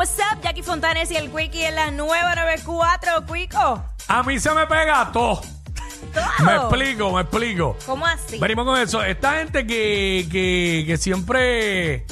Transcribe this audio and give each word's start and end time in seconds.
What's 0.00 0.18
up, 0.18 0.40
Jackie 0.40 0.62
Fontanes 0.62 1.10
y 1.10 1.16
el 1.16 1.30
Quickie 1.30 1.66
en 1.66 1.74
la 1.74 1.90
nueva 1.90 2.34
94, 2.34 3.26
Quico. 3.26 3.84
A 4.08 4.22
mí 4.22 4.40
se 4.40 4.50
me 4.54 4.66
pega 4.66 5.12
todo. 5.12 5.42
Todo. 5.42 6.46
Me 6.46 6.56
explico, 6.56 7.12
me 7.12 7.20
explico. 7.20 7.76
¿Cómo 7.84 8.06
así? 8.06 8.38
Venimos 8.38 8.64
con 8.64 8.80
eso. 8.80 9.02
Esta 9.02 9.34
gente 9.34 9.66
que, 9.66 10.26
que, 10.32 10.84
que 10.86 10.96
siempre, 10.96 12.06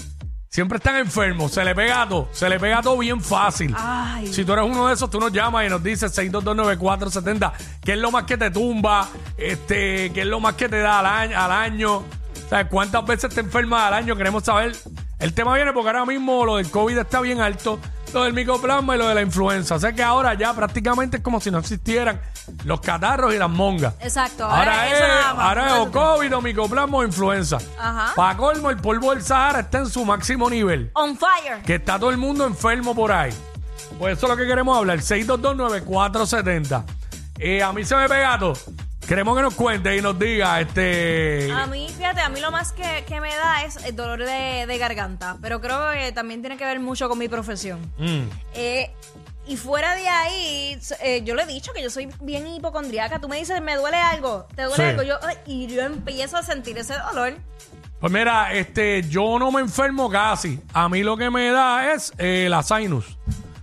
siempre 0.51 0.77
están 0.77 0.96
enfermos, 0.96 1.53
se 1.53 1.64
le 1.64 1.74
pega 1.74 2.06
todo, 2.06 2.29
se 2.30 2.51
le 2.51 2.61
pega 2.61 2.82
todo 2.82 2.98
bien 2.98 3.23
fácil. 3.23 3.75
Ay. 3.75 4.27
Si 4.27 4.45
tú 4.45 4.52
eres 4.52 4.66
uno 4.66 4.89
de 4.89 4.93
esos, 4.93 5.09
tú 5.09 5.18
nos 5.18 5.32
llamas 5.32 5.64
y 5.64 5.70
nos 5.70 5.82
dices 5.82 6.14
6229470, 6.14 7.52
qué 7.82 7.93
es 7.93 7.98
lo 7.98 8.11
más 8.11 8.25
que 8.25 8.36
te 8.36 8.50
tumba, 8.50 9.09
este, 9.39 10.12
qué 10.12 10.20
es 10.20 10.27
lo 10.27 10.41
más 10.41 10.57
que 10.57 10.68
te 10.68 10.79
da 10.80 10.98
al 10.98 11.07
año, 11.07 11.41
al 11.41 11.52
año. 11.52 11.96
O 11.96 12.48
sea, 12.50 12.68
cuántas 12.68 13.07
veces 13.07 13.34
te 13.34 13.41
enfermas 13.41 13.84
al 13.84 13.95
año, 13.95 14.14
queremos 14.14 14.45
saber. 14.45 14.77
El 15.19 15.35
tema 15.35 15.55
viene 15.55 15.73
porque 15.73 15.89
ahora 15.89 16.05
mismo 16.05 16.45
lo 16.45 16.57
del 16.57 16.71
COVID 16.71 16.96
está 16.98 17.21
bien 17.21 17.41
alto, 17.41 17.80
lo 18.14 18.23
del 18.23 18.35
micoplasma 18.35 18.95
y 18.95 18.99
lo 18.99 19.08
de 19.08 19.17
la 19.17 19.22
influenza. 19.22 19.75
O 19.75 19.79
sea 19.81 19.93
que 19.93 20.03
ahora 20.03 20.35
ya 20.35 20.54
prácticamente 20.54 21.17
es 21.17 21.22
como 21.22 21.41
si 21.41 21.50
no 21.50 21.58
existieran 21.58 22.21
los 22.64 22.81
catarros 22.81 23.35
y 23.35 23.39
las 23.39 23.50
mongas. 23.50 23.94
Exacto. 24.00 24.44
Ahora, 24.44 24.86
es, 24.89 25.00
más. 25.00 25.44
ahora 25.44 25.67
es 25.67 25.72
o 25.81 25.91
COVID 25.91 26.36
o 26.36 26.41
micoplasma 26.41 26.99
o 26.99 27.04
influenza. 27.04 27.58
Ajá. 27.79 28.14
Para 28.14 28.36
colmo, 28.36 28.71
el 28.71 28.77
polvo 28.77 29.13
del 29.13 29.22
Sahara 29.22 29.61
está 29.61 29.79
en 29.79 29.89
su 29.89 30.04
máximo 30.04 30.49
nivel. 30.49 30.93
On 30.94 31.17
fire. 31.17 31.63
Que 31.64 31.75
está 31.77 31.99
todo 31.99 32.11
el 32.11 32.16
mundo 32.16 32.47
enfermo 32.47 32.94
por 32.94 33.11
ahí. 33.11 33.33
Pues 33.98 34.19
eso 34.19 34.27
es 34.27 34.30
lo 34.30 34.36
que 34.36 34.47
queremos 34.47 34.77
hablar. 34.78 34.98
6229470. 34.98 36.84
Eh, 37.39 37.62
a 37.62 37.72
mí 37.72 37.84
se 37.84 37.97
me 37.97 38.08
pega 38.08 38.39
todo. 38.39 38.55
Queremos 39.08 39.34
que 39.36 39.42
nos 39.42 39.55
cuente 39.55 39.97
y 39.97 40.03
nos 40.03 40.19
diga, 40.19 40.61
este... 40.61 41.50
A 41.50 41.66
mí, 41.66 41.89
fíjate, 41.97 42.20
a 42.20 42.28
mí 42.28 42.41
lo 42.41 42.50
más 42.50 42.72
que, 42.72 43.05
que 43.08 43.20
me 43.22 43.34
da 43.34 43.64
es 43.64 43.77
el 43.86 43.97
dolor 43.97 44.19
de, 44.22 44.66
de 44.66 44.78
garganta, 44.78 45.39
pero 45.41 45.62
creo 45.62 45.91
que 45.92 46.12
también 46.12 46.42
tiene 46.42 46.58
que 46.58 46.66
ver 46.66 46.78
mucho 46.78 47.08
con 47.08 47.19
mi 47.19 47.27
profesión. 47.27 47.80
mm, 47.97 48.25
Eh, 48.52 48.91
y 49.47 49.56
fuera 49.56 49.94
de 49.94 50.06
ahí, 50.06 50.78
eh, 51.00 51.22
yo 51.24 51.34
le 51.34 51.44
he 51.44 51.46
dicho 51.46 51.72
que 51.72 51.83
yo 51.83 51.88
soy 51.88 52.10
bien 52.20 52.46
hipocondriaca. 52.48 53.18
Tú 53.18 53.30
me 53.30 53.38
dices, 53.38 53.62
me 53.62 53.77
duele 53.77 53.96
algo, 53.96 54.46
te 54.55 54.64
duele 54.64 54.77
Sí. 54.77 54.83
algo, 54.91 55.02
yo, 55.02 55.14
ay, 55.27 55.36
y 55.46 55.66
yo 55.68 55.80
empiezo 55.80 56.36
a 56.36 56.42
sentir 56.42 56.77
ese 56.77 56.94
dolor. 56.98 57.33
Pues 57.98 58.12
mira, 58.12 58.52
este, 58.52 59.02
yo 59.08 59.38
no 59.38 59.50
me 59.50 59.62
enfermo 59.62 60.11
casi. 60.11 60.61
A 60.74 60.90
mí 60.90 61.02
lo 61.02 61.16
que 61.16 61.30
me 61.30 61.48
da 61.50 61.94
es 61.94 62.12
eh, 62.18 62.46
la 62.50 62.62
sinus. 62.62 63.16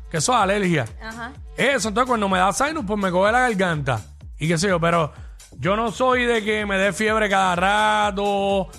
Que 0.09 0.17
eso 0.17 0.33
es 0.33 0.39
alergia. 0.39 0.85
Ajá. 1.03 1.33
Eso, 1.55 1.89
entonces 1.89 2.07
cuando 2.09 2.27
me 2.29 2.39
da 2.39 2.51
sinus, 2.51 2.83
pues 2.85 2.99
me 2.99 3.11
coge 3.11 3.31
la 3.31 3.41
garganta. 3.41 4.01
Y 4.39 4.47
qué 4.47 4.57
sé 4.57 4.67
yo, 4.69 4.79
pero 4.79 5.13
yo 5.57 5.75
no 5.75 5.91
soy 5.91 6.25
de 6.25 6.43
que 6.43 6.65
me 6.65 6.77
dé 6.77 6.93
fiebre 6.93 7.29
cada 7.29 7.55
rato. 7.55 8.69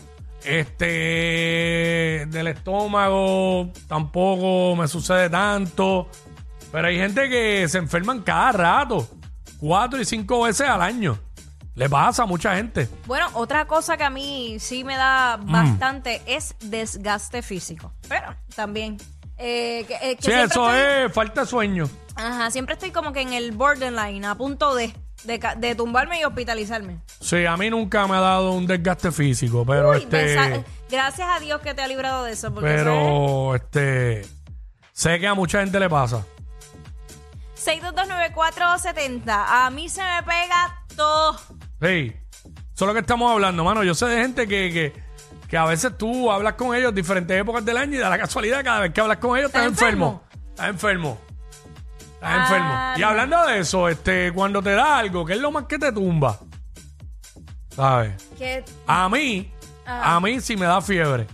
Este, 0.44 2.26
del 2.28 2.46
estómago 2.48 3.70
tampoco 3.88 4.76
me 4.76 4.86
sucede 4.88 5.28
tanto. 5.30 6.08
Pero 6.72 6.88
hay 6.88 6.96
gente 6.98 7.28
que 7.28 7.68
se 7.68 7.78
enferman 7.78 8.22
cada 8.22 8.52
rato. 8.52 9.08
Cuatro 9.58 10.00
y 10.00 10.04
cinco 10.04 10.42
veces 10.42 10.68
al 10.68 10.82
año. 10.82 11.18
Le 11.74 11.88
pasa 11.90 12.22
a 12.22 12.26
mucha 12.26 12.54
gente. 12.56 12.88
Bueno, 13.06 13.26
otra 13.34 13.66
cosa 13.66 13.96
que 13.96 14.04
a 14.04 14.10
mí 14.10 14.56
sí 14.58 14.82
me 14.84 14.96
da 14.96 15.36
Mm. 15.36 15.52
bastante 15.52 16.22
es 16.26 16.54
desgaste 16.60 17.42
físico. 17.42 17.92
Pero 18.08 18.34
también. 18.54 18.96
eh, 19.38 19.84
que, 19.86 19.94
eh, 19.96 20.16
que 20.16 20.22
Sí, 20.22 20.30
siempre 20.30 20.44
eso 20.44 20.70
estoy- 20.74 21.04
es 21.06 21.12
falta 21.12 21.40
de 21.42 21.46
sueño. 21.46 21.90
Ajá, 22.14 22.50
siempre 22.50 22.72
estoy 22.72 22.90
como 22.90 23.12
que 23.12 23.20
en 23.20 23.34
el 23.34 23.52
borderline, 23.52 24.24
a 24.24 24.34
punto 24.34 24.74
de, 24.74 24.94
de, 25.24 25.38
ca- 25.38 25.54
de 25.54 25.74
tumbarme 25.74 26.20
y 26.20 26.24
hospitalizarme. 26.24 26.98
Sí, 27.20 27.44
a 27.46 27.56
mí 27.56 27.68
nunca 27.70 28.06
me 28.06 28.16
ha 28.16 28.20
dado 28.20 28.52
un 28.52 28.66
desgaste 28.66 29.10
físico, 29.12 29.64
pero 29.66 29.90
Uy, 29.90 29.98
este. 29.98 30.36
besa- 30.36 30.64
gracias 30.90 31.28
a 31.30 31.40
Dios 31.40 31.60
que 31.60 31.74
te 31.74 31.82
ha 31.82 31.88
librado 31.88 32.24
de 32.24 32.32
eso. 32.32 32.52
Porque 32.52 32.68
Pero 32.68 33.54
este. 33.54 34.26
Sé 34.92 35.18
que 35.18 35.26
a 35.26 35.34
mucha 35.34 35.60
gente 35.60 35.78
le 35.80 35.88
pasa. 35.90 36.24
6229470. 37.56 39.22
A 39.28 39.70
mí 39.70 39.88
se 39.88 40.02
me 40.02 40.22
pega 40.22 40.82
todo. 40.96 41.36
Sí. 41.80 42.12
Eso 42.74 42.84
es 42.84 42.86
lo 42.86 42.92
que 42.94 43.00
estamos 43.00 43.30
hablando, 43.32 43.64
mano. 43.64 43.82
Yo 43.84 43.94
sé 43.94 44.06
de 44.06 44.18
gente 44.20 44.46
que, 44.46 44.70
que, 44.72 44.92
que 45.48 45.56
a 45.56 45.64
veces 45.64 45.96
tú 45.96 46.30
hablas 46.30 46.54
con 46.54 46.74
ellos 46.74 46.94
diferentes 46.94 47.38
épocas 47.40 47.64
del 47.64 47.76
año 47.78 47.94
y 47.96 47.98
da 47.98 48.08
la 48.10 48.18
casualidad 48.18 48.62
cada 48.62 48.80
vez 48.80 48.92
que 48.92 49.00
hablas 49.00 49.16
con 49.18 49.36
ellos 49.36 49.48
estás 49.48 49.62
¿Estás 49.66 49.82
enfermo. 49.82 50.22
Estás 50.50 50.68
enfermo. 50.68 51.18
Ah, 52.28 52.42
enfermo. 52.42 52.74
Y 52.96 53.00
no. 53.00 53.08
hablando 53.08 53.46
de 53.46 53.58
eso, 53.60 53.88
este, 53.88 54.32
cuando 54.32 54.62
te 54.62 54.72
da 54.72 54.98
algo, 54.98 55.24
¿qué 55.24 55.34
es 55.34 55.40
lo 55.40 55.50
más 55.52 55.64
que 55.64 55.78
te 55.78 55.92
tumba? 55.92 56.38
¿Sabes? 57.70 58.14
Que 58.38 58.64
A 58.86 59.08
mí, 59.08 59.50
Ajá. 59.84 60.16
a 60.16 60.20
mí 60.20 60.40
sí 60.40 60.56
me 60.56 60.66
da 60.66 60.80
fiebre. 60.80 61.26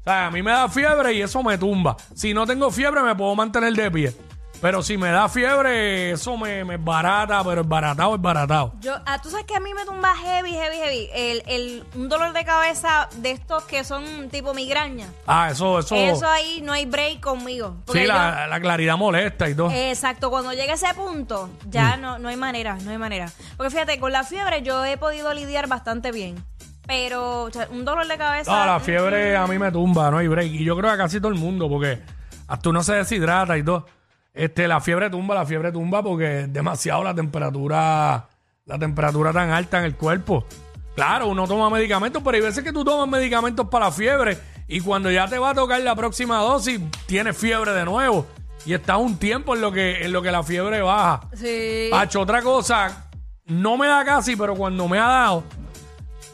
O 0.00 0.04
sea, 0.04 0.26
a 0.26 0.30
mí 0.30 0.42
me 0.42 0.50
da 0.50 0.68
fiebre 0.68 1.12
y 1.14 1.22
eso 1.22 1.42
me 1.42 1.56
tumba. 1.56 1.96
Si 2.14 2.34
no 2.34 2.46
tengo 2.46 2.70
fiebre, 2.70 3.02
me 3.02 3.14
puedo 3.14 3.34
mantener 3.34 3.72
de 3.74 3.90
pie. 3.90 4.16
Pero 4.64 4.82
si 4.82 4.96
me 4.96 5.10
da 5.10 5.28
fiebre, 5.28 6.12
eso 6.12 6.38
me, 6.38 6.64
me 6.64 6.78
barata, 6.78 7.44
pero 7.44 7.60
es 7.60 7.68
baratado, 7.68 8.14
es 8.14 8.22
baratado. 8.22 8.72
yo, 8.80 8.94
ah, 9.04 9.20
tú 9.20 9.28
sabes 9.28 9.44
que 9.44 9.54
a 9.54 9.60
mí 9.60 9.74
me 9.74 9.84
tumba 9.84 10.14
heavy, 10.16 10.52
heavy, 10.52 10.76
heavy. 10.78 11.08
El, 11.12 11.42
el, 11.46 11.84
un 11.94 12.08
dolor 12.08 12.32
de 12.32 12.46
cabeza 12.46 13.10
de 13.16 13.32
estos 13.32 13.64
que 13.64 13.84
son 13.84 14.30
tipo 14.30 14.54
migraña. 14.54 15.06
Ah, 15.26 15.50
eso, 15.50 15.80
eso. 15.80 15.94
Eso 15.94 16.26
ahí 16.26 16.62
no 16.64 16.72
hay 16.72 16.86
break 16.86 17.20
conmigo. 17.20 17.76
Sí, 17.92 18.00
yo- 18.00 18.06
la, 18.08 18.46
la 18.46 18.58
claridad 18.58 18.96
molesta 18.96 19.50
y 19.50 19.54
todo. 19.54 19.70
Exacto, 19.70 20.30
cuando 20.30 20.54
llega 20.54 20.72
ese 20.72 20.94
punto, 20.94 21.50
Mm. 21.66 21.70
ya 21.70 21.98
no, 21.98 22.18
no 22.18 22.30
hay 22.30 22.36
manera, 22.36 22.78
no 22.82 22.90
hay 22.90 22.96
manera. 22.96 23.30
Porque 23.58 23.68
fíjate, 23.70 24.00
con 24.00 24.12
la 24.12 24.24
fiebre 24.24 24.62
yo 24.62 24.82
he 24.86 24.96
podido 24.96 25.34
lidiar 25.34 25.68
bastante 25.68 26.10
bien. 26.10 26.42
Pero 26.86 27.42
o 27.42 27.50
sea, 27.50 27.68
un 27.70 27.84
dolor 27.84 28.06
de 28.08 28.16
cabeza. 28.16 28.50
No, 28.50 28.64
la 28.64 28.80
fiebre 28.80 29.36
a 29.36 29.46
mí 29.46 29.58
me 29.58 29.70
tumba, 29.70 30.10
no 30.10 30.16
hay 30.16 30.26
break. 30.28 30.52
Y 30.52 30.64
yo 30.64 30.74
creo 30.74 30.88
que 30.88 30.94
a 30.94 30.96
casi 31.04 31.18
todo 31.20 31.28
el 31.32 31.38
mundo, 31.38 31.68
porque 31.68 32.00
hasta 32.48 32.70
uno 32.70 32.82
se 32.82 32.94
deshidrata 32.94 33.58
y 33.58 33.62
todo. 33.62 33.84
Este, 34.34 34.66
la 34.66 34.80
fiebre 34.80 35.08
tumba, 35.10 35.36
la 35.36 35.46
fiebre 35.46 35.70
tumba 35.70 36.02
porque 36.02 36.40
es 36.40 36.52
demasiado 36.52 37.04
la 37.04 37.14
temperatura, 37.14 38.28
la 38.66 38.78
temperatura 38.78 39.32
tan 39.32 39.50
alta 39.50 39.78
en 39.78 39.84
el 39.84 39.94
cuerpo. 39.94 40.44
Claro, 40.96 41.28
uno 41.28 41.46
toma 41.46 41.70
medicamentos, 41.70 42.20
pero 42.24 42.36
hay 42.36 42.42
veces 42.42 42.64
que 42.64 42.72
tú 42.72 42.84
tomas 42.84 43.08
medicamentos 43.08 43.68
para 43.68 43.86
la 43.86 43.92
fiebre 43.92 44.36
y 44.66 44.80
cuando 44.80 45.10
ya 45.10 45.28
te 45.28 45.38
va 45.38 45.50
a 45.50 45.54
tocar 45.54 45.80
la 45.82 45.94
próxima 45.94 46.38
dosis, 46.38 46.80
tienes 47.06 47.36
fiebre 47.36 47.72
de 47.72 47.84
nuevo. 47.84 48.26
Y 48.66 48.74
estás 48.74 48.98
un 48.98 49.18
tiempo 49.18 49.54
en 49.54 49.60
lo 49.60 49.70
que, 49.70 50.04
en 50.04 50.12
lo 50.12 50.20
que 50.20 50.32
la 50.32 50.42
fiebre 50.42 50.80
baja. 50.80 51.28
Sí. 51.34 51.88
Pacho, 51.90 52.20
otra 52.20 52.42
cosa, 52.42 53.10
no 53.46 53.76
me 53.76 53.86
da 53.86 54.04
casi, 54.04 54.34
pero 54.34 54.56
cuando 54.56 54.88
me 54.88 54.98
ha 54.98 55.06
dado, 55.06 55.44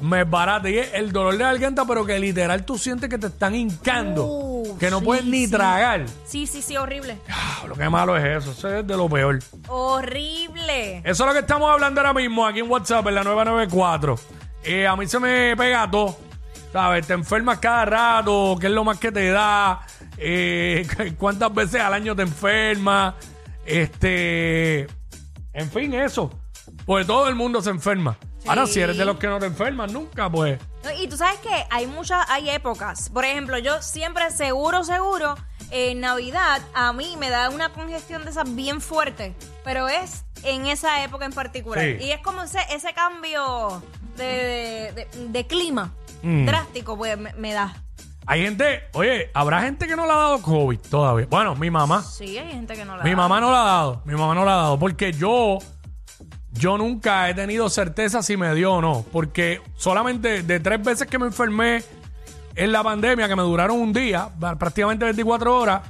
me 0.01 0.25
barata. 0.25 0.69
Y 0.69 0.79
es 0.79 0.95
el 0.95 1.13
dolor 1.13 1.37
de 1.37 1.45
garganta, 1.45 1.85
pero 1.85 2.05
que 2.05 2.19
literal 2.19 2.65
tú 2.65 2.79
sientes 2.79 3.09
que 3.09 3.19
te 3.19 3.29
están 3.29 3.55
hincando. 3.55 4.27
Uh, 4.27 4.79
que 4.79 4.91
no 4.91 5.01
sí, 5.01 5.05
puedes 5.05 5.25
ni 5.25 5.47
sí. 5.47 5.51
tragar. 5.51 6.07
Sí, 6.25 6.47
sí, 6.47 6.63
sí, 6.63 6.77
horrible. 6.77 7.19
Ah, 7.29 7.65
Lo 7.69 7.75
que 7.75 7.89
malo 7.89 8.17
es 8.17 8.43
eso. 8.43 8.53
Eso 8.53 8.79
es 8.79 8.87
de 8.87 8.97
lo 8.97 9.09
peor. 9.09 9.39
Horrible. 9.69 10.99
Eso 10.99 11.25
es 11.25 11.29
lo 11.29 11.33
que 11.33 11.41
estamos 11.41 11.71
hablando 11.71 12.01
ahora 12.01 12.15
mismo 12.15 12.47
aquí 12.47 12.61
en 12.61 12.71
WhatsApp, 12.71 13.07
en 13.09 13.15
la 13.15 13.25
994. 13.25 14.17
Eh, 14.65 14.87
a 14.87 14.97
mí 14.97 15.07
se 15.07 15.19
me 15.19 15.57
pega 15.57 15.91
todo. 15.91 16.17
¿Sabes? 16.73 17.07
Te 17.07 17.15
enfermas 17.15 17.59
cada 17.59 17.85
rato. 17.85 18.57
¿Qué 18.61 18.69
es 18.69 18.73
lo 18.73 18.85
más 18.85 18.99
que 18.99 19.11
te 19.11 19.29
da? 19.31 19.81
Eh, 20.17 20.87
¿Cuántas 21.19 21.53
veces 21.53 21.81
al 21.81 21.95
año 21.95 22.15
te 22.15 22.23
enfermas? 22.23 23.15
Este. 23.67 24.87
En 25.53 25.71
fin, 25.71 25.93
eso. 25.95 26.31
Pues 26.87 27.07
todo 27.07 27.29
el 27.29 27.35
mundo 27.35 27.61
se 27.61 27.71
enferma. 27.71 28.17
Ahora, 28.47 28.67
si 28.67 28.81
eres 28.81 28.97
de 28.97 29.05
los 29.05 29.19
que 29.19 29.27
no 29.27 29.39
te 29.39 29.47
enfermas 29.47 29.93
nunca, 29.93 30.31
pues. 30.31 30.59
No, 30.85 30.91
Y 30.93 31.09
tú 31.09 31.17
sabes 31.17 31.39
que 31.41 31.51
hay 31.71 31.87
muchas, 31.87 32.29
hay 32.31 32.49
épocas. 32.51 33.11
Por 33.11 33.25
ejemplo, 33.25 33.59
yo 33.59 33.81
siempre 33.83 34.31
seguro, 34.31 34.83
seguro, 34.85 35.37
en 35.71 36.01
Navidad 36.01 36.63
a 36.75 36.93
mí 36.93 37.17
me 37.19 37.29
da 37.31 37.51
una 37.51 37.69
congestión 37.73 38.25
de 38.25 38.31
esas 38.31 38.55
bien 38.55 38.81
fuerte, 38.81 39.35
pero 39.63 39.89
es 39.89 40.25
en 40.43 40.67
esa 40.67 41.05
época 41.05 41.27
en 41.27 41.33
particular. 41.33 41.85
Sí. 41.85 41.97
Y 42.07 42.11
es 42.13 42.21
como 42.23 42.43
ese, 42.43 42.59
ese 42.71 42.93
cambio 42.95 43.83
de, 44.17 44.25
de- 44.25 44.93
de- 45.13 45.29
de 45.29 45.47
clima 45.47 45.93
Mm. 46.23 46.45
drástico, 46.47 46.97
pues 46.97 47.17
me, 47.19 47.33
me 47.35 47.53
da. 47.53 47.75
Hay 48.27 48.43
gente, 48.43 48.83
oye, 48.93 49.31
habrá 49.35 49.63
gente 49.63 49.87
que 49.87 49.97
no 49.97 50.07
le 50.07 50.13
ha 50.13 50.17
dado 50.17 50.43
COVID 50.43 50.79
todavía. 50.91 51.27
Bueno, 51.31 51.55
mi 51.57 51.71
mamá. 51.71 52.03
Sí, 52.03 52.37
hay 52.39 52.51
gente 52.53 52.75
que 52.75 52.85
no 52.85 52.97
la 52.97 53.03
Mi 53.05 53.11
da. 53.11 53.17
mamá 53.17 53.41
no 53.41 53.51
la 53.51 53.63
ha 53.63 53.65
dado. 53.65 54.03
Mi 54.05 54.15
mamá 54.15 54.35
no 54.35 54.45
la 54.45 54.53
ha 54.53 54.57
dado. 54.57 54.79
Porque 54.79 55.13
yo, 55.13 55.59
yo 56.53 56.77
nunca 56.79 57.29
he 57.31 57.35
tenido 57.35 57.69
certeza 57.71 58.23
si 58.23 58.37
me 58.37 58.55
dio 58.55 58.75
o 58.75 58.81
no. 58.81 59.05
Porque 59.13 59.61
solamente 59.77 60.43
de 60.43 60.61
tres 60.61 60.83
veces 60.83 61.07
que 61.09 61.19
me 61.19 61.27
enfermé 61.27 61.83
en 62.57 62.73
la 62.73 62.83
pandemia, 62.83 63.29
que 63.29 63.37
me 63.37 63.43
duraron 63.43 63.79
un 63.79 63.93
día, 63.93 64.29
va- 64.43 64.57
prácticamente 64.57 65.05
24 65.05 65.57
horas, 65.59 65.83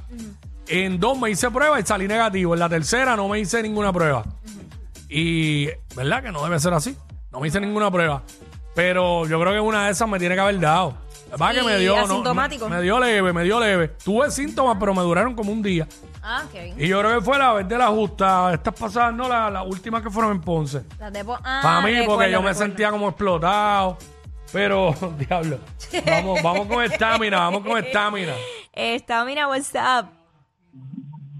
en 0.67 0.99
dos 0.99 1.17
me 1.19 1.29
hice 1.31 1.49
prueba 1.51 1.79
y 1.79 1.83
salí 1.85 2.07
negativo. 2.07 2.53
En 2.53 2.59
la 2.59 2.69
tercera 2.69 3.15
no 3.15 3.27
me 3.27 3.39
hice 3.39 3.61
ninguna 3.63 3.91
prueba. 3.91 4.23
Y, 5.09 5.65
¿verdad? 5.95 6.23
Que 6.23 6.31
no 6.31 6.43
debe 6.43 6.59
ser 6.59 6.73
así. 6.73 6.95
No 7.31 7.39
me 7.39 7.47
hice 7.47 7.59
ninguna 7.59 7.91
prueba. 7.91 8.23
Pero 8.75 9.25
yo 9.27 9.39
creo 9.41 9.51
que 9.53 9.59
una 9.59 9.85
de 9.87 9.91
esas 9.91 10.07
me 10.07 10.19
tiene 10.19 10.35
que 10.35 10.41
haber 10.41 10.59
dado. 10.59 10.95
Sí, 11.51 11.59
que 11.59 11.65
me 11.65 11.77
dio, 11.79 11.93
no, 12.07 12.23
me, 12.33 12.41
me 12.69 12.81
dio 12.81 12.99
leve, 12.99 13.33
me 13.33 13.43
dio 13.43 13.59
leve. 13.59 13.89
Tuve 14.03 14.31
síntomas, 14.31 14.77
pero 14.79 14.93
me 14.93 15.01
duraron 15.01 15.33
como 15.35 15.51
un 15.51 15.61
día. 15.61 15.87
Ah, 16.23 16.43
ok. 16.45 16.77
Y 16.77 16.87
yo 16.87 16.99
creo 16.99 17.19
que 17.19 17.25
fue 17.25 17.37
la 17.39 17.53
vez 17.53 17.67
de 17.67 17.77
la 17.77 17.87
justa, 17.87 18.53
estas 18.53 18.73
pasadas, 18.79 19.13
no, 19.13 19.27
las 19.27 19.51
la 19.51 19.63
últimas 19.63 20.01
que 20.03 20.09
fueron 20.09 20.33
en 20.33 20.41
Ponce. 20.41 20.83
Las 20.99 21.11
de 21.11 21.25
po- 21.25 21.37
ah, 21.43 21.59
Para 21.63 21.81
mí, 21.81 21.91
porque 21.91 21.99
recuerdo, 22.01 22.23
yo 22.31 22.41
me 22.41 22.49
recuerdo. 22.49 22.59
sentía 22.59 22.91
como 22.91 23.09
explotado. 23.09 23.97
Pero, 24.53 24.93
diablo, 25.17 25.59
vamos, 26.05 26.43
vamos 26.43 26.67
con 26.67 26.83
estamina, 26.83 27.37
vamos 27.39 27.63
con 27.65 27.77
estamina. 27.83 28.33
Está, 28.73 29.23
mira, 29.25 29.47
what's 29.47 29.73
up. 29.73 30.07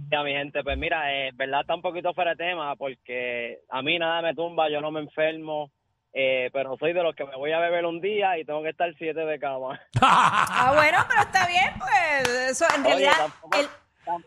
Ya, 0.09 0.23
mi 0.23 0.31
gente, 0.33 0.63
pues 0.63 0.77
mira, 0.77 1.13
eh, 1.13 1.31
verdad 1.35 1.61
está 1.61 1.73
un 1.75 1.81
poquito 1.81 2.13
fuera 2.13 2.31
de 2.31 2.37
tema 2.37 2.75
porque 2.75 3.59
a 3.69 3.81
mí 3.81 3.97
nada 3.97 4.21
me 4.21 4.33
tumba, 4.35 4.69
yo 4.69 4.81
no 4.81 4.91
me 4.91 4.99
enfermo, 4.99 5.71
eh, 6.13 6.49
pero 6.51 6.75
soy 6.77 6.91
de 6.91 7.01
los 7.01 7.15
que 7.15 7.23
me 7.25 7.37
voy 7.37 7.53
a 7.53 7.59
beber 7.59 7.85
un 7.85 8.01
día 8.01 8.37
y 8.37 8.43
tengo 8.43 8.61
que 8.61 8.69
estar 8.69 8.93
siete 8.97 9.21
de 9.21 9.39
cama. 9.39 9.79
Ah, 10.01 10.73
bueno, 10.75 10.97
pero 11.07 11.21
está 11.21 11.47
bien, 11.47 11.71
pues 11.77 12.27
eso 12.51 12.65
en 12.75 12.81
Oye, 12.81 12.89
realidad... 12.89 13.13
tampoco, 13.17 13.57
el- 13.57 13.67
tam- 14.05 14.25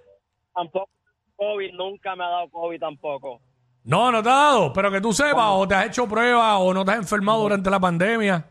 tampoco 0.55 0.89
COVID, 1.37 1.73
nunca 1.75 2.15
me 2.17 2.25
ha 2.25 2.29
dado 2.29 2.49
COVID 2.51 2.79
tampoco. 2.81 3.41
No, 3.85 4.11
no 4.11 4.23
te 4.23 4.29
ha 4.29 4.33
dado, 4.33 4.73
pero 4.73 4.91
que 4.91 5.01
tú 5.01 5.12
sepas, 5.12 5.45
o 5.51 5.67
te 5.69 5.75
has 5.75 5.87
hecho 5.87 6.09
pruebas, 6.09 6.56
o 6.61 6.73
no 6.73 6.85
te 6.85 6.93
has 6.93 6.99
enfermado 6.99 7.43
durante 7.43 7.69
la 7.71 7.81
pandemia. 7.81 8.47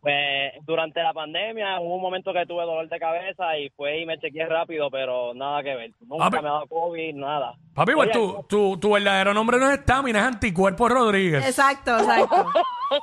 Pues 0.00 0.52
durante 0.64 1.02
la 1.02 1.12
pandemia 1.12 1.80
hubo 1.80 1.96
un 1.96 2.00
momento 2.00 2.32
que 2.32 2.46
tuve 2.46 2.62
dolor 2.64 2.88
de 2.88 2.98
cabeza 3.00 3.58
y 3.58 3.68
fue 3.70 3.98
y 4.00 4.06
me 4.06 4.16
chequeé 4.18 4.46
rápido, 4.46 4.88
pero 4.90 5.34
nada 5.34 5.60
que 5.64 5.74
ver. 5.74 5.90
Nunca 6.06 6.26
Ah, 6.26 6.30
me 6.30 6.38
ha 6.38 6.42
dado 6.42 6.66
COVID, 6.68 7.14
nada. 7.16 7.54
Papi, 7.74 7.92
pues 7.94 8.08
Oye, 8.08 8.12
tu, 8.12 8.42
tu, 8.48 8.76
tu 8.78 8.92
verdadero 8.92 9.34
nombre 9.34 9.58
no 9.58 9.68
es 9.70 9.80
Estamina, 9.80 10.20
es 10.20 10.24
Anticuerpo 10.26 10.88
Rodríguez. 10.88 11.44
Exacto, 11.44 11.98
exacto. 11.98 12.46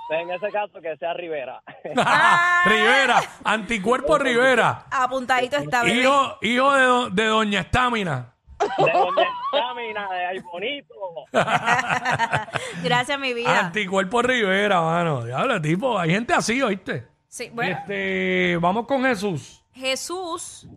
pues 0.08 0.22
en 0.22 0.32
ese 0.32 0.50
caso 0.52 0.80
que 0.82 0.96
sea 0.96 1.14
Rivera. 1.14 1.62
Rivera, 2.66 3.22
Anticuerpo 3.44 4.18
Rivera. 4.18 4.86
Apuntadito 4.90 5.58
está 5.58 5.84
bien. 5.84 6.00
Hijo, 6.00 6.38
hijo 6.42 6.74
de, 6.74 6.84
do- 6.84 7.10
de 7.10 7.26
Doña 7.26 7.60
Estamina. 7.62 8.32
De 8.78 8.92
donde 8.92 9.24
estamina, 9.54 10.10
de 10.12 10.26
ahí 10.26 10.40
bonito. 10.40 10.94
Gracias, 12.84 13.20
mi 13.20 13.34
vida. 13.34 13.60
Anticuerpo 13.68 14.22
Rivera, 14.22 14.82
mano. 14.82 15.24
Diablo, 15.24 15.62
tipo, 15.62 15.98
hay 15.98 16.12
gente 16.12 16.34
así, 16.34 16.62
¿oíste? 16.62 17.08
Sí, 17.28 17.50
bueno, 17.54 17.78
Este, 17.78 18.58
vamos 18.62 18.86
con 18.88 19.04
Jesús. 19.04 19.64
Jesús. 19.74 20.68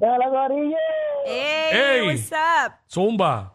Hola, 0.00 0.28
Gorilla. 0.28 0.76
Hey, 1.26 2.00
Ey. 2.00 2.06
what's 2.06 2.30
up? 2.32 2.72
Zumba. 2.88 3.52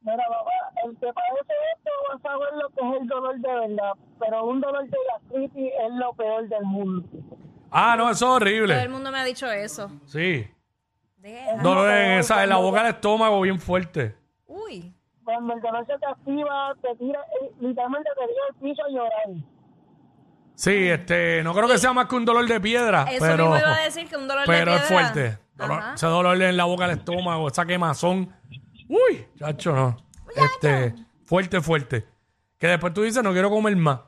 Mira, 0.00 0.16
papá, 0.28 0.50
el 0.84 0.90
que 0.92 1.06
padece 1.12 1.54
esto 1.76 1.90
va 2.08 2.14
a 2.14 2.18
saber 2.20 2.48
lo 2.54 2.68
que 2.70 2.80
es 2.96 3.02
el 3.02 3.08
dolor 3.08 3.38
de 3.38 3.54
verdad, 3.54 3.92
pero 4.18 4.44
un 4.46 4.60
dolor 4.60 4.84
de 4.88 4.96
gastritis 5.12 5.72
es 5.84 5.92
lo 5.92 6.12
peor 6.14 6.48
del 6.48 6.62
mundo. 6.62 7.06
Ah, 7.70 7.94
no, 7.96 8.04
eso 8.04 8.12
es 8.12 8.18
Todo 8.20 8.36
el 8.38 8.42
horrible. 8.42 8.88
mundo 8.88 9.12
me 9.12 9.18
ha 9.18 9.24
dicho 9.24 9.50
eso. 9.50 9.90
Sí. 10.06 10.48
Deja. 11.18 11.62
Dolor 11.62 11.90
en, 11.90 12.10
esa, 12.20 12.42
en 12.44 12.50
la 12.50 12.56
boca 12.56 12.82
del 12.82 12.94
estómago 12.94 13.40
bien 13.40 13.58
fuerte. 13.60 14.16
Uy. 14.46 14.94
Cuando 15.24 15.54
el 15.54 15.60
dolor 15.60 15.86
se 15.86 15.98
te 15.98 16.06
activa, 16.06 16.74
te 16.80 16.94
tira, 16.96 17.20
eh, 17.20 17.50
literalmente 17.60 18.08
te 18.18 18.26
tira 18.26 18.40
al 18.48 18.54
piso 18.60 18.82
a 18.84 18.88
llorar. 18.88 19.44
Sí, 20.54 20.88
este, 20.88 21.42
no 21.44 21.54
creo 21.54 21.68
que 21.68 21.78
sea 21.78 21.92
más 21.92 22.06
que 22.06 22.16
un 22.16 22.24
dolor 22.24 22.46
de 22.48 22.60
piedra, 22.60 23.04
Eso 23.10 23.18
pero, 23.24 23.44
mismo 23.50 23.58
iba 23.58 23.76
a 23.76 23.80
decir 23.84 24.08
que 24.08 24.16
un 24.16 24.26
dolor 24.26 24.42
de 24.46 24.52
pero 24.52 24.74
es 24.74 24.82
fuerte. 24.84 25.38
Dolor- 25.56 25.78
Ajá. 25.78 25.94
ese 25.94 26.06
dolor 26.06 26.40
en 26.42 26.56
la 26.56 26.64
boca 26.64 26.88
del 26.88 26.98
estómago, 26.98 27.46
esa 27.48 27.66
quemazón. 27.66 28.34
Uy, 28.88 29.26
chacho, 29.38 29.72
no. 29.72 29.96
Este, 30.34 30.94
fuerte, 31.24 31.60
fuerte. 31.60 32.06
Que 32.58 32.66
después 32.68 32.92
tú 32.94 33.02
dices, 33.02 33.22
no 33.22 33.32
quiero 33.32 33.50
comer 33.50 33.76
más. 33.76 34.00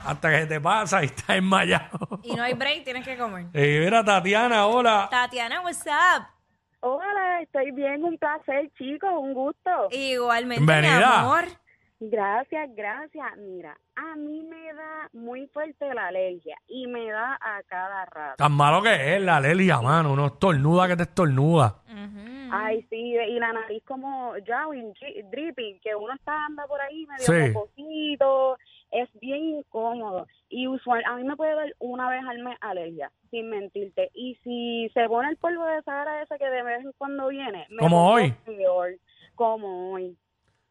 Hasta 0.00 0.30
que 0.30 0.46
te 0.46 0.60
pasa 0.60 1.02
y 1.02 1.06
estás 1.14 1.36
enmayado. 1.36 2.20
Y 2.22 2.34
no 2.34 2.42
hay 2.42 2.52
break, 2.54 2.84
tienes 2.84 3.04
que 3.04 3.16
comer. 3.16 3.46
Eh, 3.54 3.80
mira, 3.82 4.04
Tatiana, 4.04 4.66
hola. 4.66 5.08
Tatiana, 5.10 5.60
what's 5.62 5.84
up? 5.86 6.26
Hola, 6.86 7.40
estoy 7.40 7.70
bien, 7.70 8.04
un 8.04 8.18
placer, 8.18 8.70
chicos, 8.76 9.08
un 9.16 9.32
gusto. 9.32 9.88
Igualmente, 9.90 10.62
mi 10.82 10.86
amor. 10.86 11.44
Gracias, 11.98 12.68
gracias. 12.76 13.24
Mira, 13.38 13.74
a 13.96 14.14
mí 14.16 14.42
me 14.42 14.70
da 14.74 15.08
muy 15.14 15.46
fuerte 15.46 15.94
la 15.94 16.08
alergia 16.08 16.58
y 16.68 16.86
me 16.86 17.10
da 17.10 17.38
a 17.40 17.62
cada 17.66 18.04
rato. 18.04 18.34
Tan 18.36 18.52
malo 18.52 18.82
que 18.82 19.16
es 19.16 19.22
la 19.22 19.36
alergia, 19.38 19.80
mano. 19.80 20.12
Uno 20.12 20.26
estornuda 20.26 20.86
que 20.88 20.96
te 20.96 21.02
estornuda. 21.04 21.76
Ujú. 21.88 22.50
Ay, 22.52 22.82
sí, 22.90 23.14
y 23.16 23.38
la 23.38 23.54
nariz 23.54 23.82
como 23.86 24.34
dri- 24.36 25.24
dripping, 25.30 25.80
que 25.80 25.94
uno 25.94 26.12
está 26.12 26.44
andando 26.44 26.68
por 26.68 26.82
ahí 26.82 27.06
medio 27.06 27.24
Sí. 27.24 27.52
mocosito, 27.54 28.58
es 28.94 29.08
bien 29.20 29.42
incómodo. 29.58 30.26
Y 30.48 30.66
usual, 30.68 31.02
a 31.06 31.16
mí 31.16 31.24
me 31.24 31.36
puede 31.36 31.54
dar 31.54 31.74
una 31.80 32.08
vez 32.08 32.22
al 32.28 32.38
mes 32.42 32.56
alergia, 32.60 33.10
sin 33.30 33.50
mentirte. 33.50 34.10
Y 34.14 34.38
si 34.44 34.88
se 34.94 35.06
pone 35.08 35.28
el 35.30 35.36
polvo 35.36 35.64
de 35.66 35.82
Sahara 35.82 36.22
ese 36.22 36.38
que 36.38 36.46
de 36.48 36.62
vez 36.62 36.84
en 36.84 36.92
cuando 36.96 37.28
viene, 37.28 37.66
me 37.70 37.78
Como 37.78 38.10
hoy. 38.12 38.32
peor, 38.46 38.90
como 39.34 39.92
hoy. 39.92 40.16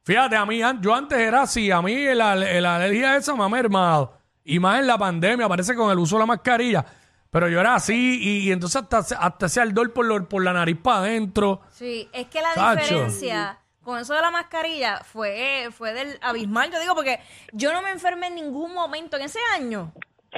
Fíjate, 0.06 0.36
a 0.36 0.46
mí, 0.46 0.62
an- 0.62 0.82
yo 0.82 0.94
antes 0.94 1.18
era 1.18 1.44
así. 1.44 1.72
A 1.72 1.82
mí 1.82 1.96
la, 2.14 2.36
la 2.36 2.76
alergia 2.76 3.16
esa 3.18 3.36
me 3.36 3.44
ha 3.44 3.50
mermado. 3.50 4.14
Y 4.44 4.60
más 4.60 4.80
en 4.80 4.88
la 4.88 4.98
pandemia, 4.98 5.48
parece 5.48 5.76
con 5.76 5.90
el 5.92 5.98
uso 6.00 6.16
de 6.18 6.22
la 6.22 6.26
mascarilla. 6.26 6.86
Pero 7.30 7.48
yo 7.50 7.60
era 7.60 7.76
así 7.76 8.20
y, 8.22 8.48
y 8.50 8.52
entonces 8.52 8.84
hasta, 8.84 8.98
hasta 9.18 9.46
ese 9.48 9.60
ardor 9.62 9.92
por, 9.92 10.06
lo- 10.06 10.28
por 10.30 10.44
la 10.44 10.54
nariz 10.54 10.78
para 10.82 11.00
adentro. 11.00 11.62
Sí, 11.72 12.08
es 12.14 12.28
que 12.28 12.40
la 12.42 12.50
diferencia 12.76 13.58
con 13.84 14.00
eso 14.00 14.14
de 14.14 14.22
la 14.22 14.32
mascarilla 14.32 14.98
fue, 15.04 15.70
fue 15.72 15.94
del 15.94 16.18
abismal. 16.22 16.72
Yo 16.72 16.80
digo, 16.80 16.96
porque 16.96 17.20
yo 17.52 17.74
no 17.74 17.82
me 17.82 17.92
enfermé 17.92 18.28
en 18.28 18.36
ningún 18.36 18.74
momento 18.74 19.18
en 19.18 19.24
ese 19.24 19.40
año. 19.56 19.92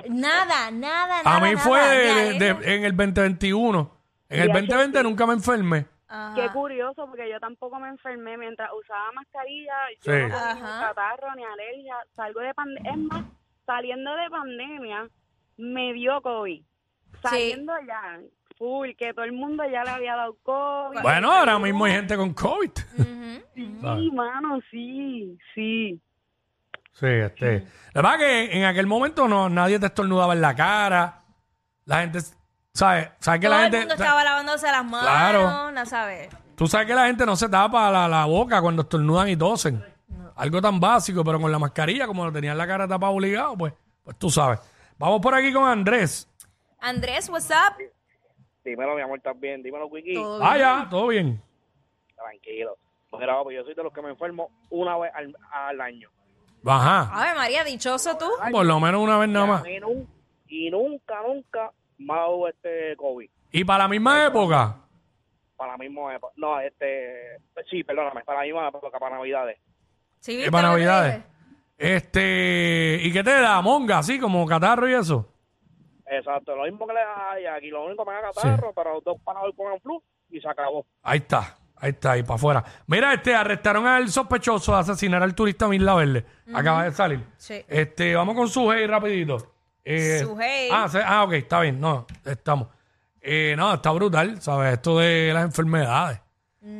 Nada, 0.09 0.71
nada, 0.71 1.23
nada. 1.23 1.37
A 1.37 1.39
mí 1.39 1.51
nada. 1.51 1.63
fue 1.63 1.79
Me 1.79 1.87
de- 1.87 2.33
de- 2.39 2.53
de- 2.53 2.75
en 2.75 2.83
el 2.83 2.95
2021. 2.95 3.91
En 4.29 4.41
el 4.41 4.47
Ya, 4.47 4.53
2020 4.53 5.03
nunca 5.03 5.25
me 5.25 5.33
enfermé. 5.33 5.85
Ajá. 6.07 6.35
Qué 6.35 6.49
curioso, 6.49 7.07
porque 7.07 7.29
yo 7.29 7.39
tampoco 7.39 7.79
me 7.79 7.89
enfermé 7.89 8.37
mientras 8.37 8.69
usaba 8.79 9.11
mascarilla. 9.13 9.73
Yo 10.03 10.11
Sí. 10.13 10.19
no 10.19 10.27
tenía 10.37 10.53
ni 10.55 10.61
catarro 10.61 11.35
ni 11.35 11.43
alergia. 11.43 11.95
Salgo 12.15 12.39
de 12.41 12.53
pandemia. 12.53 12.91
Es 12.91 12.97
más, 12.97 13.23
saliendo 13.65 14.15
de 14.15 14.29
pandemia, 14.29 15.09
me 15.57 15.93
dio 15.93 16.21
COVID. 16.21 16.63
Saliendo 17.21 17.73
ya, 17.87 18.19
full, 18.57 18.89
que 18.97 19.13
todo 19.13 19.25
el 19.25 19.31
mundo 19.33 19.63
ya 19.71 19.83
le 19.83 19.89
había 19.91 20.15
dado 20.15 20.35
COVID. 20.43 21.01
Bueno, 21.01 21.31
ahora 21.31 21.57
mismo 21.59 21.85
hay 21.85 21.93
gente 21.93 22.15
con 22.17 22.33
COVID. 22.33 22.71
Sí, 23.55 24.11
mano, 24.13 24.59
sí, 24.71 25.37
sí. 25.53 25.99
Sí, 26.93 27.05
este. 27.07 27.67
La 27.93 28.01
verdad 28.01 28.17
que 28.19 28.57
en 28.57 28.65
aquel 28.65 28.87
momento 28.87 29.27
no, 29.27 29.49
nadie 29.49 29.79
te 29.79 29.85
estornudaba 29.87 30.33
en 30.33 30.41
la 30.41 30.55
cara. 30.55 31.21
La 31.85 31.99
gente, 32.01 32.19
¿sabes? 32.73 33.09
¿Sabes 33.19 33.41
que 33.41 33.47
Todo 33.47 33.55
la 33.57 33.65
el 33.67 33.71
gente. 33.71 33.79
mundo 33.79 33.93
estaba 33.95 34.23
lavándose 34.23 34.67
las 34.67 34.83
manos, 34.85 35.01
Claro. 35.09 35.71
no 35.71 35.85
sabes. 35.85 36.29
Tú 36.55 36.67
sabes 36.67 36.87
que 36.87 36.95
la 36.95 37.07
gente 37.07 37.25
no 37.25 37.35
se 37.35 37.49
tapa 37.49 37.91
la, 37.91 38.07
la 38.07 38.25
boca 38.25 38.61
cuando 38.61 38.83
estornudan 38.83 39.27
y 39.29 39.35
tosen. 39.35 39.83
Algo 40.37 40.61
tan 40.61 40.79
básico, 40.79 41.23
pero 41.23 41.39
con 41.39 41.51
la 41.51 41.59
mascarilla, 41.59 42.07
como 42.07 42.25
lo 42.25 42.31
tenían 42.31 42.57
la 42.57 42.65
cara 42.67 42.87
tapada 42.87 43.11
obligado, 43.11 43.57
pues, 43.57 43.73
pues 44.03 44.17
tú 44.17 44.29
sabes. 44.29 44.59
Vamos 44.97 45.19
por 45.21 45.33
aquí 45.35 45.51
con 45.53 45.65
Andrés. 45.67 46.29
Andrés, 46.79 47.29
what's 47.29 47.49
up? 47.49 47.75
Dímelo, 48.65 48.95
mi 48.95 49.01
amor, 49.01 49.17
¿estás 49.19 49.39
bien? 49.39 49.61
Dímelo, 49.63 49.85
Wiki. 49.87 50.15
Ah, 50.41 50.57
ya, 50.57 50.87
todo 50.89 51.07
bien. 51.07 51.39
Tranquilo. 52.15 52.77
Mira, 53.17 53.37
papi, 53.37 53.55
yo 53.55 53.63
soy 53.63 53.75
de 53.75 53.83
los 53.83 53.93
que 53.93 54.01
me 54.01 54.09
enfermo 54.09 54.49
una 54.71 54.97
vez 54.97 55.11
al, 55.15 55.33
al 55.51 55.79
año. 55.81 56.09
Ajá. 56.65 57.09
Ave 57.13 57.35
María, 57.35 57.63
dichoso 57.63 58.17
tú. 58.17 58.25
Por 58.51 58.65
lo 58.65 58.79
menos 58.79 59.01
una 59.01 59.17
vez 59.19 59.29
nada 59.29 59.45
a 59.45 59.47
más. 59.47 59.63
nun- 59.63 60.07
y 60.47 60.69
nunca, 60.71 61.21
nunca 61.25 61.65
ha 61.67 62.15
dado 62.15 62.47
este 62.47 62.95
COVID. 62.97 63.29
Y 63.51 63.63
para 63.63 63.83
la 63.83 63.87
misma 63.87 64.25
época. 64.25 64.75
Para 65.55 65.73
la 65.73 65.77
misma 65.77 66.15
época. 66.15 66.33
No, 66.35 66.59
este. 66.59 67.37
Sí, 67.69 67.83
perdóname, 67.83 68.23
para 68.23 68.39
la 68.39 68.45
misma 68.45 68.67
época, 68.67 68.97
para 68.99 69.15
Navidades. 69.17 69.57
Sí, 70.19 70.33
Y 70.33 70.35
¿viste 70.37 70.51
para 70.51 70.69
lo 70.69 70.75
que 70.75 70.81
te 70.81 70.85
Navidades. 70.87 71.15
dije? 71.15 71.95
Este. 71.95 72.99
¿Y 73.03 73.13
qué 73.13 73.23
te 73.23 73.31
da? 73.31 73.61
Monga, 73.61 73.99
así 73.99 74.19
como 74.19 74.45
catarro 74.45 74.89
y 74.89 74.93
eso. 74.93 75.31
Exacto, 76.07 76.55
lo 76.55 76.63
mismo 76.63 76.85
que 76.87 76.93
le 76.93 76.99
da 76.99 77.31
a 77.51 77.55
aquí, 77.55 77.69
lo 77.69 77.85
único 77.85 78.05
que 78.05 78.11
me 78.11 78.17
da 78.17 78.31
catarro, 78.31 78.73
pero 78.75 79.01
dos 79.03 79.17
parados 79.23 79.53
con 79.55 79.73
el 79.73 79.79
flu 79.81 80.01
y 80.29 80.39
se 80.39 80.47
acabó. 80.49 80.85
Ahí 81.03 81.17
está. 81.19 81.57
Ahí 81.77 81.89
está, 81.91 82.11
ahí 82.13 82.23
para 82.23 82.35
afuera. 82.35 82.63
Mira, 82.87 83.13
este, 83.13 83.35
arrestaron 83.35 83.85
al 83.85 84.09
sospechoso 84.09 84.73
de 84.73 84.79
asesinar 84.79 85.21
al 85.21 85.35
turista 85.35 85.67
Mirla 85.67 85.93
Verde. 85.95 86.25
Acaba 86.53 86.85
de 86.85 86.91
salir. 86.93 87.21
Sí. 87.37 87.63
Este, 87.67 88.15
vamos 88.15 88.33
con 88.35 88.47
Sujei 88.47 88.87
rapidito. 88.87 89.51
Eh, 89.83 90.19
Sujei. 90.23 90.69
Ah, 90.71 90.87
se- 90.87 91.03
ah, 91.05 91.23
ok, 91.25 91.33
está 91.33 91.59
bien. 91.59 91.79
No, 91.79 92.07
estamos. 92.23 92.69
Eh, 93.19 93.55
no, 93.57 93.73
está 93.73 93.91
brutal, 93.91 94.41
¿sabes? 94.41 94.73
Esto 94.73 94.99
de 94.99 95.31
las 95.33 95.43
enfermedades. 95.43 96.21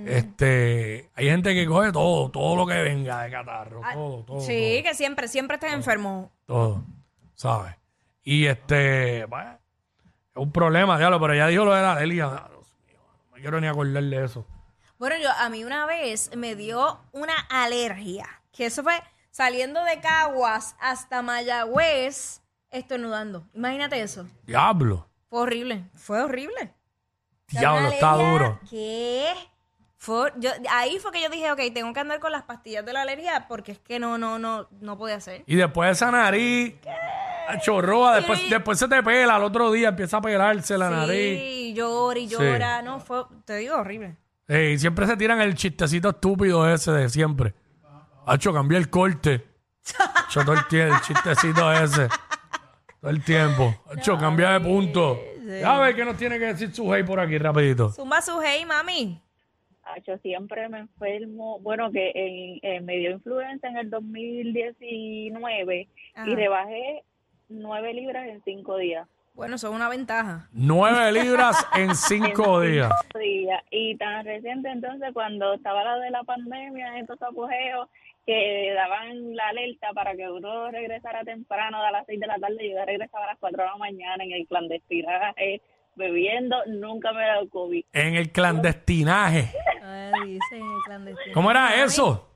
Este, 0.05 1.09
hay 1.13 1.25
gente 1.29 1.53
que 1.53 1.65
coge 1.67 1.91
todo, 1.91 2.29
todo 2.31 2.55
lo 2.55 2.65
que 2.65 2.81
venga 2.81 3.23
de 3.23 3.31
catarro, 3.31 3.81
todo, 3.93 4.23
todo. 4.23 4.37
Ah, 4.37 4.41
Sí, 4.41 4.81
que 4.83 4.93
siempre, 4.93 5.27
siempre 5.27 5.55
estás 5.55 5.73
enfermo. 5.73 6.31
todo, 6.45 6.83
¿sabes? 7.35 7.75
Y 8.25 8.47
este, 8.47 9.23
bueno, 9.25 9.51
es 9.51 10.35
un 10.35 10.51
problema, 10.51 10.97
diablo, 10.97 11.19
pero 11.21 11.35
ya 11.35 11.47
dijo 11.47 11.63
lo 11.63 11.73
de 11.75 11.81
la 11.83 11.93
alergia. 11.93 12.25
Ah, 12.25 12.47
Dios 12.49 12.73
mío, 12.87 12.97
no 13.29 13.35
me 13.35 13.41
quiero 13.41 13.61
ni 13.61 13.67
acordar 13.67 14.03
de 14.03 14.25
eso. 14.25 14.45
Bueno, 14.97 15.15
yo 15.21 15.29
a 15.31 15.47
mí 15.49 15.63
una 15.63 15.85
vez 15.85 16.31
me 16.35 16.55
dio 16.55 16.99
una 17.11 17.35
alergia, 17.49 18.27
que 18.51 18.65
eso 18.65 18.81
fue 18.81 18.99
saliendo 19.29 19.83
de 19.83 19.99
Caguas 19.99 20.75
hasta 20.79 21.21
Mayagüez 21.21 22.41
estornudando. 22.71 23.45
Imagínate 23.53 24.01
eso. 24.01 24.25
Diablo, 24.43 25.07
Fue 25.29 25.41
horrible, 25.41 25.83
fue 25.93 26.21
horrible. 26.23 26.73
diablo, 27.49 27.89
está 27.89 28.13
duro. 28.13 28.59
que 28.69 29.27
fue, 29.97 30.31
yo, 30.37 30.49
ahí 30.71 30.97
fue 30.99 31.11
que 31.11 31.21
yo 31.21 31.29
dije, 31.29 31.51
ok, 31.51 31.59
tengo 31.73 31.91
que 31.93 31.99
andar 31.99 32.19
con 32.19 32.31
las 32.31 32.43
pastillas 32.43 32.85
de 32.85 32.93
la 32.93 33.01
alergia 33.01 33.47
porque 33.47 33.73
es 33.73 33.79
que 33.79 33.99
no, 33.99 34.17
no, 34.17 34.39
no, 34.39 34.67
no 34.79 34.97
podía 34.97 35.19
ser. 35.19 35.43
Y 35.45 35.55
después 35.55 35.91
esa 35.91 36.09
nariz, 36.11 36.75
chorroa, 37.61 38.15
después, 38.15 38.39
Sí. 38.39 38.49
después 38.49 38.77
se 38.79 38.87
te 38.87 39.01
pela, 39.03 39.35
al 39.35 39.43
otro 39.43 39.71
día 39.71 39.89
empieza 39.89 40.17
a 40.17 40.21
pelarse 40.21 40.77
la 40.77 40.89
nariz. 40.89 41.39
Sí, 41.39 41.73
llora 41.75 42.19
y 42.19 42.27
Sí. 42.27 42.33
llora. 42.35 42.81
No, 42.81 42.99
fue, 42.99 43.23
te 43.45 43.57
digo, 43.57 43.75
horrible. 43.77 44.17
Ey, 44.47 44.77
siempre 44.77 45.07
se 45.07 45.17
tiran 45.17 45.41
el 45.41 45.55
chistecito 45.55 46.09
estúpido 46.09 46.71
ese 46.71 46.91
de 46.91 47.09
siempre. 47.09 47.53
Hacho, 48.27 48.53
cambié 48.53 48.77
el 48.77 48.89
corte. 48.89 49.45
Hacho, 50.15 50.41
todo 50.43 50.53
el 50.53 50.67
tiempo, 50.67 50.95
el 50.95 51.01
chistecito 51.01 51.71
ese. 51.71 52.07
Todo 53.01 53.11
el 53.11 53.23
tiempo. 53.23 53.75
Hacho, 53.95 54.17
cambia 54.17 54.51
de 54.51 54.59
punto. 54.61 55.19
A 55.63 55.79
ver 55.79 55.95
qué 55.95 56.03
nos 56.05 56.17
tiene 56.17 56.39
que 56.39 56.45
decir 56.45 56.73
su 56.73 56.91
hey 56.93 57.03
por 57.03 57.19
aquí, 57.19 57.37
rapidito. 57.37 57.89
Zumba 57.91 58.21
su 58.21 58.39
hey, 58.41 58.65
mami. 58.65 59.21
Ah, 59.83 59.97
Yo 60.07 60.17
siempre 60.17 60.67
me 60.69 60.79
enfermo, 60.79 61.59
bueno, 61.59 61.91
que 61.91 62.11
en, 62.15 62.59
en 62.63 62.85
me 62.85 62.97
dio 62.97 63.11
influenza 63.11 63.67
en 63.67 63.77
el 63.77 63.89
2019 63.91 65.87
Ajá. 66.15 66.27
y 66.29 66.35
rebajé 66.35 67.03
nueve 67.49 67.93
libras 67.93 68.27
en 68.27 68.41
cinco 68.43 68.77
días. 68.77 69.07
Bueno, 69.33 69.55
eso 69.55 69.67
es 69.67 69.75
una 69.75 69.89
ventaja. 69.89 70.47
Nueve 70.53 71.11
libras 71.23 71.67
en 71.75 71.93
cinco 71.95 72.61
días. 72.61 72.91
días. 73.19 73.61
Y 73.69 73.97
tan 73.97 74.25
reciente 74.25 74.69
entonces 74.69 75.09
cuando 75.13 75.53
estaba 75.53 75.83
la 75.83 75.97
de 75.97 76.09
la 76.09 76.23
pandemia, 76.23 76.99
estos 76.99 77.21
apogeos 77.21 77.89
que 78.25 78.73
daban 78.73 79.35
la 79.35 79.49
alerta 79.49 79.93
para 79.93 80.15
que 80.15 80.29
uno 80.29 80.71
regresara 80.71 81.23
temprano 81.23 81.83
a 81.83 81.91
las 81.91 82.05
seis 82.05 82.19
de 82.19 82.27
la 82.27 82.39
tarde, 82.39 82.71
yo 82.71 82.83
regresaba 82.85 83.25
a 83.25 83.27
las 83.27 83.39
cuatro 83.39 83.61
de 83.63 83.69
la 83.69 83.77
mañana 83.77 84.23
en 84.23 84.31
el 84.31 84.47
clandestinaje, 84.47 85.61
bebiendo, 85.95 86.55
nunca 86.65 87.11
me 87.13 87.21
da 87.21 87.45
COVID. 87.51 87.83
En 87.93 88.15
el 88.15 88.31
clandestinaje. 88.31 89.51
Ay, 89.83 90.11
dice 90.33 90.59
clandestino. 90.85 91.33
¿Cómo 91.33 91.51
era 91.51 91.83
eso? 91.83 92.34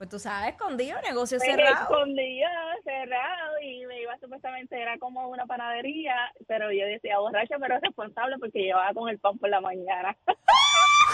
Pues 0.00 0.08
tú 0.08 0.18
sabes, 0.18 0.54
escondido, 0.54 0.98
negocio 1.02 1.36
Me 1.38 1.44
cerrado. 1.44 1.82
escondía, 1.82 2.48
cerrado 2.84 3.60
y 3.60 3.84
me 3.84 4.00
iba 4.00 4.16
supuestamente, 4.16 4.80
era 4.80 4.96
como 4.96 5.28
una 5.28 5.44
panadería, 5.44 6.14
pero 6.48 6.72
yo 6.72 6.86
decía 6.86 7.18
borracha 7.18 7.56
pero 7.60 7.78
responsable 7.80 8.38
porque 8.38 8.60
llevaba 8.60 8.94
con 8.94 9.10
el 9.10 9.18
pan 9.18 9.36
por 9.36 9.50
la 9.50 9.60
mañana. 9.60 10.16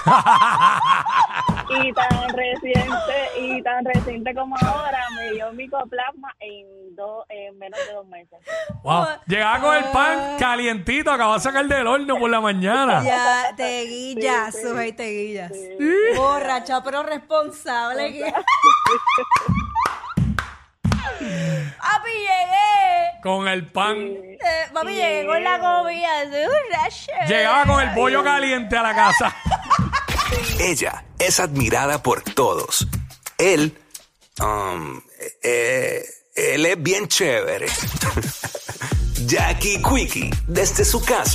y 1.69 1.93
tan 1.93 2.29
reciente 2.31 3.31
y 3.39 3.63
tan 3.63 3.85
reciente 3.85 4.35
como 4.35 4.57
ahora 4.61 4.99
me 5.17 5.33
dio 5.33 5.53
micoplasma 5.53 6.35
en 6.41 6.95
dos 6.95 7.25
en 7.29 7.59
menos 7.59 7.79
de 7.87 7.93
dos 7.93 8.07
meses. 8.07 8.39
Wow. 8.83 9.07
Llegaba 9.27 9.61
con 9.61 9.77
el 9.77 9.85
pan 9.85 10.37
calientito, 10.39 11.11
acababa 11.11 11.37
de 11.37 11.43
sacar 11.43 11.67
del 11.67 11.87
horno 11.87 12.19
por 12.19 12.31
la 12.31 12.41
mañana. 12.41 13.03
Ya, 13.03 13.55
te 13.57 13.83
guillas, 13.85 14.55
su 14.61 14.79
hey, 14.79 14.93
te 14.93 15.11
guillas. 15.11 15.53
Borracha, 16.17 16.83
pero 16.83 17.03
responsable. 17.03 18.33
Papi, 21.19 22.11
llegué. 22.11 23.21
Con 23.23 23.49
el 23.49 23.67
pan. 23.67 23.97
Eh, 23.97 24.39
papi, 24.73 24.93
llegué 24.93 25.27
con 25.27 25.43
la 25.43 25.59
comida. 25.59 26.09
Soy 26.31 26.45
borracha. 26.45 27.25
Llegaba 27.27 27.65
con 27.65 27.81
el 27.83 27.95
pollo 27.95 28.23
caliente 28.23 28.77
a 28.77 28.83
la 28.83 28.95
casa. 28.95 29.35
Ella 30.59 31.05
es 31.19 31.39
admirada 31.39 32.03
por 32.03 32.23
todos. 32.23 32.87
Él, 33.37 33.77
um, 34.41 35.01
eh, 35.43 36.03
él 36.35 36.67
es 36.67 36.83
bien 36.83 37.09
chévere. 37.09 37.67
Jackie 39.27 39.83
Quickie, 39.83 40.31
desde 40.47 40.85
su 40.85 41.03
casa. 41.03 41.25